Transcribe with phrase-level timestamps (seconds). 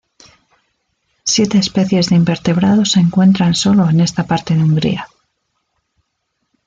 [1.23, 5.07] Siete especies de invertebrados se encuentra sólo en esta parte de Hungría.